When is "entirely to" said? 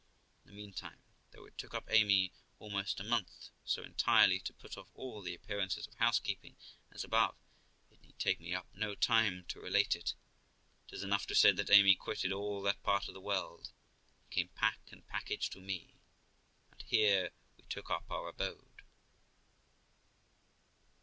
3.83-4.51